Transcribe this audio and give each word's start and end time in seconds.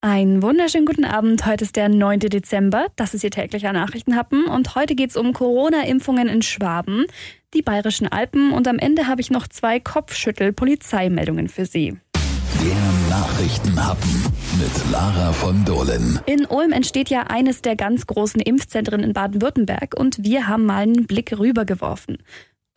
Einen 0.00 0.42
wunderschönen 0.42 0.86
guten 0.86 1.04
Abend. 1.04 1.44
Heute 1.44 1.64
ist 1.64 1.74
der 1.74 1.88
9. 1.88 2.20
Dezember. 2.20 2.86
Das 2.94 3.14
ist 3.14 3.24
Ihr 3.24 3.32
täglicher 3.32 3.72
Nachrichtenhappen. 3.72 4.44
Und 4.44 4.76
heute 4.76 4.94
geht 4.94 5.10
es 5.10 5.16
um 5.16 5.32
Corona-Impfungen 5.32 6.28
in 6.28 6.40
Schwaben, 6.40 7.06
die 7.52 7.62
Bayerischen 7.62 8.06
Alpen. 8.06 8.52
Und 8.52 8.68
am 8.68 8.78
Ende 8.78 9.08
habe 9.08 9.20
ich 9.20 9.32
noch 9.32 9.48
zwei 9.48 9.80
Kopfschüttel-Polizeimeldungen 9.80 11.48
für 11.48 11.66
Sie. 11.66 11.98
Der 12.14 13.10
Nachrichtenhappen 13.10 14.22
mit 14.60 14.92
Lara 14.92 15.32
von 15.32 15.64
Dohlen. 15.64 16.20
In 16.26 16.46
Ulm 16.46 16.70
entsteht 16.70 17.10
ja 17.10 17.24
eines 17.24 17.62
der 17.62 17.74
ganz 17.74 18.06
großen 18.06 18.40
Impfzentren 18.40 19.02
in 19.02 19.12
Baden-Württemberg. 19.12 19.94
Und 19.98 20.22
wir 20.22 20.46
haben 20.46 20.64
mal 20.64 20.84
einen 20.84 21.08
Blick 21.08 21.36
rübergeworfen. 21.36 22.18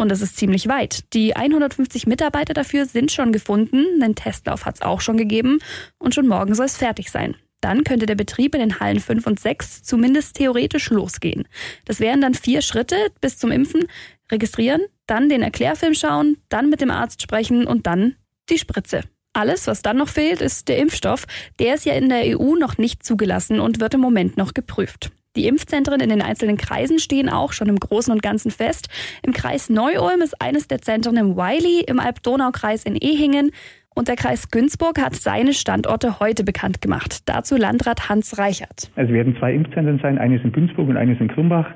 Und 0.02 0.10
das 0.10 0.24
ist 0.24 0.36
ziemlich 0.36 0.68
weit. 0.68 1.14
Die 1.14 1.36
150 1.36 2.08
Mitarbeiter 2.08 2.56
dafür 2.56 2.88
sind 2.88 3.12
schon 3.12 3.32
gefunden. 3.32 3.86
Den 4.02 4.16
Testlauf 4.16 4.66
hat 4.66 4.78
es 4.78 4.82
auch 4.82 5.00
schon 5.00 5.16
gegeben. 5.16 5.60
Und 6.00 6.16
schon 6.16 6.28
morgen 6.28 6.56
soll 6.56 6.66
es 6.66 6.76
fertig 6.76 7.12
sein. 7.12 7.36
Dann 7.62 7.84
könnte 7.84 8.08
der 8.08 8.16
Betrieb 8.16 8.56
in 8.56 8.62
den 8.62 8.80
Hallen 8.80 9.00
5 9.00 9.28
und 9.28 9.40
6 9.40 9.84
zumindest 9.84 10.38
theoretisch 10.38 10.90
losgehen. 10.90 11.48
Das 11.86 12.00
wären 12.00 12.20
dann 12.20 12.34
vier 12.34 12.64
Schritte 12.64 12.96
bis 13.22 13.38
zum 13.38 13.52
Impfen. 13.52 13.86
Registrieren, 14.32 14.82
dann 15.06 15.30
den 15.30 15.44
Erklärfilm 15.44 15.94
schauen, 15.94 16.38
dann 16.50 16.72
mit 16.72 16.82
dem 16.82 16.90
Arzt 16.90 17.22
sprechen 17.22 17.68
und 17.68 17.86
dann 17.86 18.16
die 18.50 18.58
Spritze. 18.58 19.04
Alles, 19.34 19.68
was 19.68 19.84
dann 19.84 19.98
noch 19.98 20.10
fehlt, 20.10 20.42
ist 20.42 20.68
der 20.68 20.80
Impfstoff. 20.80 21.28
Der 21.60 21.76
ist 21.76 21.86
ja 21.86 21.94
in 21.94 22.10
der 22.10 22.40
EU 22.40 22.56
noch 22.56 22.80
nicht 22.80 23.06
zugelassen 23.06 23.60
und 23.60 23.80
wird 23.80 23.94
im 23.94 24.02
Moment 24.02 24.36
noch 24.36 24.56
geprüft. 24.56 25.12
Die 25.38 25.48
Impfzentren 25.48 26.02
in 26.02 26.10
den 26.10 26.22
einzelnen 26.22 26.58
Kreisen 26.58 27.00
stehen 27.00 27.30
auch 27.30 27.54
schon 27.54 27.70
im 27.70 27.78
Großen 27.78 28.12
und 28.12 28.22
Ganzen 28.22 28.52
fest. 28.52 28.90
Im 29.26 29.32
Kreis 29.32 29.70
Neu-Ulm 29.70 30.20
ist 30.22 30.42
eines 30.42 30.68
der 30.68 30.80
Zentren 30.80 31.16
im 31.16 31.38
Wiley, 31.38 31.86
im 31.88 32.02
Alb-Donau-Kreis 32.02 32.84
in 32.84 32.98
Ehingen. 32.98 33.52
Und 33.96 34.10
der 34.10 34.18
Kreis 34.18 34.52
Günzburg 34.52 35.00
hat 35.00 35.16
seine 35.16 35.54
Standorte 35.54 36.20
heute 36.20 36.44
bekannt 36.44 36.82
gemacht. 36.82 37.30
Dazu 37.30 37.56
Landrat 37.56 38.10
Hans 38.10 38.38
Reichert. 38.38 38.92
Es 38.98 39.08
werden 39.08 39.38
zwei 39.40 39.54
Impfzentren 39.54 40.00
sein, 40.04 40.18
eines 40.18 40.44
in 40.44 40.52
Günzburg 40.52 40.90
und 40.90 40.98
eines 40.98 41.18
in 41.22 41.30
Krumbach. 41.30 41.70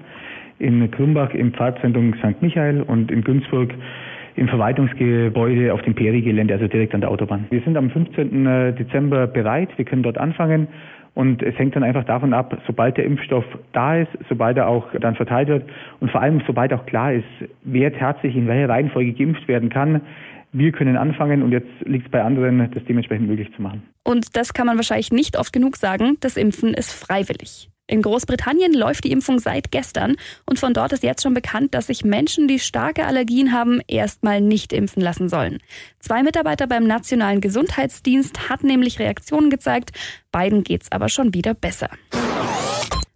In 0.59 0.91
Krumbach 0.91 1.33
im 1.33 1.53
Pfarrzentrum 1.53 2.13
St. 2.16 2.41
Michael 2.41 2.81
und 2.81 3.09
in 3.09 3.23
Günzburg 3.23 3.73
im 4.36 4.47
Verwaltungsgebäude 4.47 5.73
auf 5.73 5.81
dem 5.83 5.95
Peri-Gelände, 5.95 6.53
also 6.53 6.67
direkt 6.67 6.94
an 6.94 7.02
der 7.02 7.09
Autobahn. 7.09 7.45
Wir 7.50 7.61
sind 7.61 7.78
am 7.78 7.89
15. 7.89 8.45
Äh, 8.45 8.73
Dezember 8.73 9.28
bereit. 9.28 9.69
Wir 9.78 9.86
können 9.86 10.03
dort 10.03 10.17
anfangen. 10.17 10.67
Und 11.14 11.41
es 11.41 11.58
hängt 11.58 11.75
dann 11.78 11.83
einfach 11.83 12.03
davon 12.03 12.33
ab, 12.33 12.58
sobald 12.67 12.97
der 12.97 13.06
Impfstoff 13.06 13.45
da 13.72 13.95
ist, 13.95 14.11
sobald 14.28 14.58
er 14.58 14.67
auch 14.67 14.86
dann 15.00 15.16
verteilt 15.16 15.47
wird 15.47 15.63
und 16.02 16.11
vor 16.11 16.22
allem 16.22 16.41
sobald 16.45 16.73
auch 16.73 16.86
klar 16.86 17.13
ist, 17.13 17.23
wer 17.63 17.97
tatsächlich 17.97 18.36
in 18.36 18.47
welcher 18.47 18.67
Reihenfolge 18.67 19.13
geimpft 19.13 19.47
werden 19.47 19.69
kann. 19.69 20.02
Wir 20.52 20.73
können 20.73 20.97
anfangen 20.97 21.41
und 21.41 21.53
jetzt 21.53 21.69
liegt 21.86 22.08
es 22.08 22.11
bei 22.11 22.22
anderen, 22.22 22.69
das 22.69 22.83
dementsprechend 22.83 23.30
möglich 23.30 23.50
zu 23.56 23.61
machen. 23.61 23.83
Und 24.03 24.36
das 24.36 24.53
kann 24.53 24.67
man 24.67 24.75
wahrscheinlich 24.75 25.13
nicht 25.13 25.39
oft 25.39 25.53
genug 25.53 25.78
sagen, 25.78 26.17
das 26.19 26.36
Impfen 26.36 26.73
ist 26.73 26.91
freiwillig. 26.91 27.69
In 27.88 28.02
Großbritannien 28.02 28.73
läuft 28.73 29.03
die 29.03 29.11
Impfung 29.11 29.38
seit 29.38 29.72
gestern 29.72 30.16
und 30.47 30.58
von 30.58 30.73
dort 30.73 30.91
ist 30.91 31.03
jetzt 31.03 31.22
schon 31.22 31.36
bekannt, 31.36 31.75
dass 31.75 31.88
sich 31.88 32.03
Menschen, 32.03 32.47
die 32.47 32.58
starke 32.58 33.05
Allergien 33.05 33.52
haben, 33.52 33.80
erstmal 33.88 34.41
nicht 34.41 34.73
impfen 34.73 35.03
lassen 35.03 35.30
sollen. 35.30 35.59
Zwei 36.00 36.23
Mitarbeiter 36.23 36.66
beim 36.66 36.88
Nationalen 36.88 37.41
Gesundheitsdienst 37.41 38.50
hatten 38.50 38.66
nämlich 38.66 38.97
Reaktionen 38.97 39.52
gezeigt, 39.52 39.91
beiden 40.31 40.63
geht's 40.63 40.91
aber 40.91 41.09
schon 41.09 41.36
wieder 41.36 41.53
besser. 41.53 41.89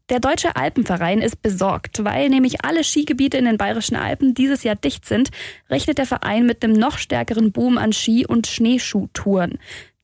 Der 0.09 0.19
Deutsche 0.19 0.55
Alpenverein 0.55 1.21
ist 1.21 1.41
besorgt, 1.41 2.03
weil 2.03 2.29
nämlich 2.29 2.63
alle 2.63 2.83
Skigebiete 2.83 3.37
in 3.37 3.45
den 3.45 3.57
Bayerischen 3.57 3.95
Alpen 3.95 4.35
dieses 4.35 4.63
Jahr 4.63 4.75
dicht 4.75 5.05
sind, 5.05 5.29
rechnet 5.69 5.97
der 5.97 6.05
Verein 6.05 6.45
mit 6.45 6.63
einem 6.63 6.73
noch 6.73 6.99
stärkeren 6.99 7.51
Boom 7.51 7.79
an 7.79 7.91
Ski- 7.91 8.25
und 8.27 8.45
Schneeschuhtouren. 8.45 9.57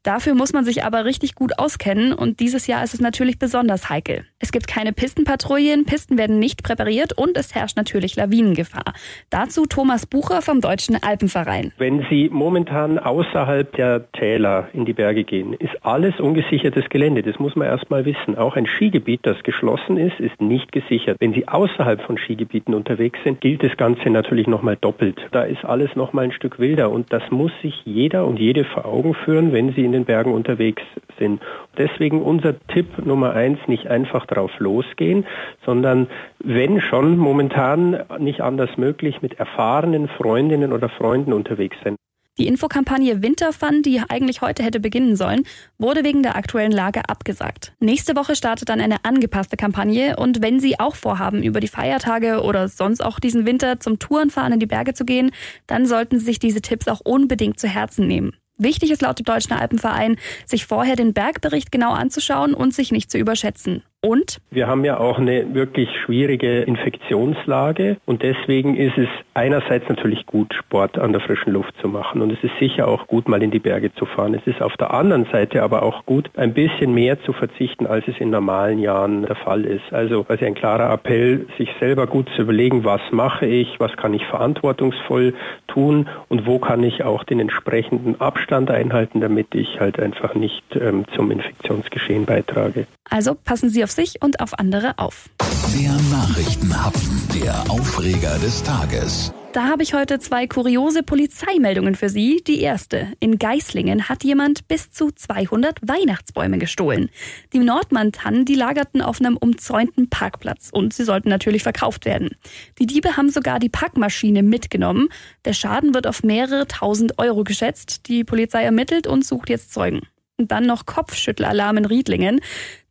Dafür 0.05 0.35
muss 0.35 0.53
man 0.53 0.63
sich 0.63 0.83
aber 0.83 1.03
richtig 1.03 1.33
gut 1.33 1.57
auskennen 1.57 2.13
und 2.13 2.39
dieses 2.39 2.67
Jahr 2.67 2.83
ist 2.83 2.93
es 2.93 3.01
natürlich 3.01 3.39
besonders 3.39 3.89
heikel. 3.89 4.23
Es 4.37 4.51
gibt 4.51 4.67
keine 4.67 4.93
Pistenpatrouillen, 4.93 5.85
Pisten 5.85 6.19
werden 6.19 6.37
nicht 6.37 6.61
präpariert 6.61 7.13
und 7.17 7.35
es 7.35 7.55
herrscht 7.55 7.75
natürlich 7.75 8.15
Lawinengefahr. 8.15 8.93
Dazu 9.31 9.65
Thomas 9.65 10.05
Bucher 10.05 10.43
vom 10.43 10.61
Deutschen 10.61 11.01
Alpenverein. 11.01 11.73
Wenn 11.79 12.05
Sie 12.07 12.29
momentan 12.31 12.99
außerhalb 12.99 13.75
der 13.75 14.11
Täler 14.11 14.69
in 14.73 14.85
die 14.85 14.93
Berge 14.93 15.23
gehen, 15.23 15.53
ist 15.53 15.73
alles 15.83 16.19
ungesichertes 16.19 16.87
Gelände. 16.89 17.23
Das 17.23 17.39
muss 17.39 17.55
man 17.55 17.67
erstmal 17.67 18.05
wissen. 18.05 18.37
Auch 18.37 18.55
ein 18.55 18.67
Skigebiet, 18.67 19.21
das 19.23 19.41
geschlossen 19.41 19.97
ist, 19.97 20.19
ist 20.19 20.39
nicht 20.39 20.71
gesichert. 20.71 21.17
Wenn 21.19 21.33
Sie 21.33 21.47
außerhalb 21.47 21.99
von 22.03 22.19
Skigebieten 22.19 22.75
unterwegs 22.75 23.17
sind, 23.23 23.41
gilt 23.41 23.63
das 23.63 23.75
Ganze 23.75 24.11
natürlich 24.11 24.45
nochmal 24.45 24.77
doppelt. 24.79 25.19
Da 25.31 25.45
ist 25.45 25.65
alles 25.65 25.95
nochmal 25.95 26.25
ein 26.25 26.31
Stück 26.31 26.59
wilder 26.59 26.91
und 26.91 27.11
das 27.11 27.23
muss 27.31 27.51
sich 27.63 27.81
jeder 27.85 28.27
und 28.27 28.37
jede 28.37 28.65
vor 28.65 28.85
Augen 28.85 29.15
führen, 29.15 29.51
wenn 29.51 29.73
Sie 29.73 29.83
in 29.83 29.94
den 29.95 30.05
Bergen 30.05 30.33
unterwegs 30.33 30.83
sind. 31.17 31.41
Deswegen 31.77 32.21
unser 32.21 32.55
Tipp 32.67 33.05
Nummer 33.05 33.33
eins, 33.33 33.59
nicht 33.67 33.87
einfach 33.87 34.25
drauf 34.25 34.51
losgehen, 34.59 35.25
sondern 35.65 36.07
wenn 36.39 36.81
schon 36.81 37.17
momentan 37.17 38.03
nicht 38.19 38.41
anders 38.41 38.77
möglich, 38.77 39.21
mit 39.21 39.39
erfahrenen 39.39 40.07
Freundinnen 40.07 40.73
oder 40.73 40.89
Freunden 40.89 41.33
unterwegs 41.33 41.77
sein. 41.83 41.95
Die 42.37 42.47
Infokampagne 42.47 43.23
Winterfun, 43.23 43.81
die 43.81 44.01
eigentlich 44.09 44.41
heute 44.41 44.61
hätte 44.61 44.81
beginnen 44.81 45.15
sollen, 45.15 45.43
wurde 45.77 46.03
wegen 46.03 46.21
der 46.21 46.35
aktuellen 46.35 46.73
Lage 46.73 47.07
abgesagt. 47.07 47.71
Nächste 47.79 48.17
Woche 48.17 48.35
startet 48.35 48.67
dann 48.67 48.81
eine 48.81 49.05
angepasste 49.05 49.55
Kampagne 49.55 50.17
und 50.17 50.41
wenn 50.41 50.59
Sie 50.59 50.77
auch 50.77 50.95
vorhaben, 50.97 51.43
über 51.43 51.61
die 51.61 51.69
Feiertage 51.69 52.41
oder 52.41 52.67
sonst 52.67 52.99
auch 52.99 53.21
diesen 53.21 53.45
Winter 53.45 53.79
zum 53.79 53.99
Tourenfahren 53.99 54.51
in 54.51 54.59
die 54.59 54.65
Berge 54.65 54.93
zu 54.93 55.05
gehen, 55.05 55.31
dann 55.65 55.85
sollten 55.85 56.19
Sie 56.19 56.25
sich 56.25 56.39
diese 56.39 56.59
Tipps 56.61 56.89
auch 56.89 56.99
unbedingt 56.99 57.57
zu 57.57 57.69
Herzen 57.69 58.05
nehmen. 58.05 58.33
Wichtig 58.57 58.91
ist 58.91 59.01
laut 59.01 59.19
dem 59.19 59.25
Deutschen 59.25 59.53
Alpenverein, 59.53 60.17
sich 60.45 60.65
vorher 60.65 60.95
den 60.95 61.13
Bergbericht 61.13 61.71
genau 61.71 61.91
anzuschauen 61.91 62.53
und 62.53 62.73
sich 62.73 62.91
nicht 62.91 63.11
zu 63.11 63.17
überschätzen. 63.17 63.83
Und? 64.05 64.37
Wir 64.51 64.67
haben 64.67 64.85
ja 64.85 64.99
auch 64.99 65.17
eine 65.17 65.55
wirklich 65.55 65.89
schwierige 66.05 66.61
Infektionslage 66.61 67.97
und 68.05 68.21
deswegen 68.21 68.77
ist 68.77 68.97
es 68.99 69.07
einerseits 69.33 69.89
natürlich 69.89 70.27
gut, 70.27 70.53
Sport 70.53 70.99
an 70.99 71.11
der 71.11 71.21
frischen 71.21 71.53
Luft 71.53 71.73
zu 71.81 71.87
machen 71.87 72.21
und 72.21 72.31
es 72.31 72.43
ist 72.43 72.53
sicher 72.59 72.87
auch 72.87 73.07
gut, 73.07 73.27
mal 73.27 73.41
in 73.41 73.49
die 73.49 73.59
Berge 73.59 73.91
zu 73.95 74.05
fahren. 74.05 74.35
Es 74.35 74.45
ist 74.45 74.61
auf 74.61 74.77
der 74.77 74.93
anderen 74.93 75.25
Seite 75.31 75.63
aber 75.63 75.81
auch 75.81 76.05
gut, 76.05 76.29
ein 76.35 76.53
bisschen 76.53 76.93
mehr 76.93 77.19
zu 77.23 77.33
verzichten, 77.33 77.87
als 77.87 78.07
es 78.07 78.19
in 78.19 78.29
normalen 78.29 78.77
Jahren 78.77 79.23
der 79.25 79.35
Fall 79.35 79.65
ist. 79.65 79.91
Also 79.91 80.23
quasi 80.23 80.45
ein 80.45 80.53
klarer 80.53 80.93
Appell, 80.93 81.47
sich 81.57 81.69
selber 81.79 82.05
gut 82.05 82.29
zu 82.35 82.43
überlegen, 82.43 82.83
was 82.83 83.01
mache 83.09 83.47
ich, 83.47 83.79
was 83.79 83.97
kann 83.97 84.13
ich 84.13 84.25
verantwortungsvoll 84.27 85.33
tun 85.67 86.07
und 86.29 86.45
wo 86.45 86.59
kann 86.59 86.83
ich 86.83 87.03
auch 87.03 87.23
den 87.23 87.39
entsprechenden 87.39 88.21
Abstand 88.21 88.69
einhalten, 88.69 89.19
damit 89.19 89.55
ich 89.55 89.79
halt 89.79 89.99
einfach 89.99 90.35
nicht 90.35 90.63
ähm, 90.75 91.05
zum 91.15 91.31
Infektionsgeschehen 91.31 92.25
beitrage. 92.25 92.85
Also 93.09 93.35
passen 93.35 93.69
Sie 93.69 93.83
auf 93.83 93.91
sich 93.95 94.21
und 94.21 94.39
auf 94.39 94.59
andere 94.59 94.97
auf. 94.97 95.29
Der 95.73 95.93
Nachrichtenhappen, 96.11 97.27
der 97.33 97.69
Aufreger 97.69 98.37
des 98.39 98.61
Tages. 98.63 99.33
Da 99.55 99.69
habe 99.69 99.83
ich 99.83 99.93
heute 99.93 100.19
zwei 100.19 100.47
kuriose 100.47 101.01
Polizeimeldungen 101.01 101.95
für 101.95 102.09
Sie. 102.09 102.43
Die 102.45 102.59
erste. 102.59 103.13
In 103.21 103.39
Geislingen 103.39 104.09
hat 104.09 104.25
jemand 104.25 104.67
bis 104.67 104.91
zu 104.91 105.11
200 105.11 105.79
Weihnachtsbäume 105.81 106.57
gestohlen. 106.57 107.09
Die 107.53 107.59
Nordmann-Tannen, 107.59 108.43
die 108.43 108.55
lagerten 108.55 109.01
auf 109.01 109.21
einem 109.21 109.37
umzäunten 109.37 110.09
Parkplatz 110.09 110.71
und 110.73 110.93
sie 110.93 111.05
sollten 111.05 111.29
natürlich 111.29 111.63
verkauft 111.63 112.03
werden. 112.03 112.31
Die 112.79 112.85
Diebe 112.85 113.15
haben 113.15 113.29
sogar 113.29 113.59
die 113.59 113.69
Packmaschine 113.69 114.43
mitgenommen. 114.43 115.07
Der 115.45 115.53
Schaden 115.53 115.93
wird 115.93 116.05
auf 116.05 116.21
mehrere 116.21 116.67
tausend 116.67 117.17
Euro 117.17 117.45
geschätzt. 117.45 118.09
Die 118.09 118.25
Polizei 118.25 118.63
ermittelt 118.63 119.07
und 119.07 119.25
sucht 119.25 119.49
jetzt 119.49 119.71
Zeugen. 119.71 120.01
Und 120.37 120.51
dann 120.51 120.65
noch 120.65 120.85
Kopfschüttelalarm 120.85 121.77
in 121.77 121.85
Riedlingen. 121.85 122.41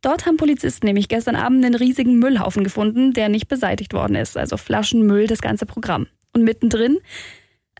Dort 0.01 0.25
haben 0.25 0.37
Polizisten 0.37 0.87
nämlich 0.87 1.09
gestern 1.09 1.35
Abend 1.35 1.63
einen 1.63 1.75
riesigen 1.75 2.17
Müllhaufen 2.17 2.63
gefunden, 2.63 3.13
der 3.13 3.29
nicht 3.29 3.47
beseitigt 3.47 3.93
worden 3.93 4.15
ist. 4.15 4.35
Also 4.35 4.57
Flaschenmüll, 4.57 5.27
das 5.27 5.41
ganze 5.41 5.65
Programm. 5.65 6.07
Und 6.33 6.43
mittendrin 6.43 6.97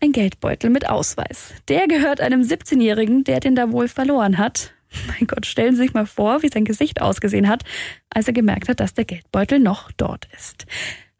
ein 0.00 0.12
Geldbeutel 0.12 0.70
mit 0.70 0.88
Ausweis. 0.88 1.54
Der 1.68 1.88
gehört 1.88 2.20
einem 2.20 2.42
17-Jährigen, 2.42 3.24
der 3.24 3.40
den 3.40 3.54
da 3.54 3.72
wohl 3.72 3.88
verloren 3.88 4.38
hat. 4.38 4.72
Mein 5.08 5.26
Gott, 5.26 5.46
stellen 5.46 5.74
Sie 5.74 5.82
sich 5.82 5.94
mal 5.94 6.06
vor, 6.06 6.42
wie 6.42 6.48
sein 6.48 6.64
Gesicht 6.64 7.00
ausgesehen 7.00 7.48
hat, 7.48 7.64
als 8.10 8.28
er 8.28 8.34
gemerkt 8.34 8.68
hat, 8.68 8.80
dass 8.80 8.94
der 8.94 9.04
Geldbeutel 9.04 9.58
noch 9.58 9.90
dort 9.92 10.28
ist. 10.36 10.66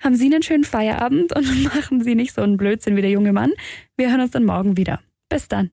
Haben 0.02 0.14
Sie 0.14 0.26
einen 0.26 0.42
schönen 0.42 0.64
Feierabend 0.64 1.34
und 1.34 1.64
machen 1.74 2.02
Sie 2.02 2.14
nicht 2.14 2.34
so 2.34 2.42
einen 2.42 2.56
Blödsinn 2.58 2.96
wie 2.96 3.02
der 3.02 3.10
junge 3.10 3.32
Mann. 3.32 3.52
Wir 3.96 4.10
hören 4.10 4.20
uns 4.20 4.30
dann 4.30 4.44
morgen 4.44 4.76
wieder. 4.76 5.00
Bis 5.28 5.48
dann. 5.48 5.64